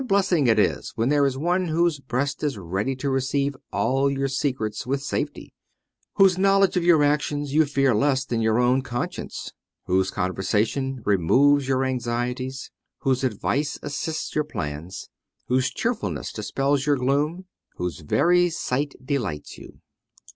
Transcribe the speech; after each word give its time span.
blessing 0.07 0.47
it 0.47 0.57
is 0.57 0.93
when 0.95 1.09
there 1.09 1.27
is 1.27 1.37
one 1.37 1.67
whose 1.67 1.99
breast 1.99 2.41
is 2.43 2.57
ready 2.57 2.95
to 2.95 3.07
receive 3.07 3.55
all 3.71 4.09
your 4.09 4.27
secrets 4.27 4.87
with 4.87 5.03
safety, 5.03 5.53
whose 6.15 6.39
knowledge 6.39 6.75
of 6.75 6.83
your 6.83 7.03
actions 7.03 7.53
you 7.53 7.65
fear 7.67 7.93
less 7.93 8.25
than 8.25 8.41
your 8.41 8.57
own 8.57 8.81
conscience, 8.81 9.51
whose 9.85 10.09
conversation 10.09 11.03
removes 11.05 11.67
your 11.67 11.85
anxieties, 11.85 12.71
whose 13.01 13.23
advice 13.23 13.77
assists 13.83 14.33
your 14.33 14.43
plans, 14.43 15.07
whose 15.49 15.69
cheerfulness 15.69 16.33
dispels 16.33 16.83
your 16.83 16.95
gloom, 16.95 17.45
whose 17.75 17.99
very 17.99 18.49
sight 18.49 18.95
delights 19.05 19.59
you 19.59 19.81